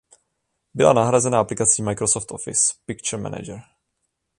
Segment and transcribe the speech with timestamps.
[0.73, 3.61] Byla nahrazena aplikací Microsoft Office Picture Manager.